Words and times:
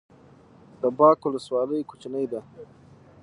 د 0.81 0.83
باک 0.97 1.19
ولسوالۍ 1.25 1.81
کوچنۍ 1.89 2.25
ده 2.31 2.41